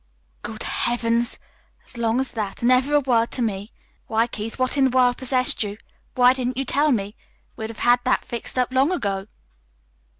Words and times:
"Good 0.41 0.63
Heavens! 0.63 1.37
As 1.85 1.95
long 1.95 2.19
as 2.19 2.31
that, 2.31 2.61
and 2.63 2.69
never 2.69 2.95
a 2.95 3.01
word 3.01 3.29
to 3.33 3.41
me? 3.43 3.71
Why, 4.07 4.25
Keith, 4.25 4.57
what 4.57 4.75
in 4.75 4.85
the 4.85 4.89
world 4.89 5.17
possessed 5.17 5.61
you? 5.61 5.77
Why 6.15 6.33
didn't 6.33 6.57
you 6.57 6.65
tell 6.65 6.91
me? 6.91 7.15
We'd 7.55 7.69
have 7.69 7.77
had 7.77 7.99
that 8.05 8.25
fixed 8.25 8.57
up 8.57 8.73
long 8.73 8.91
ago." 8.91 9.27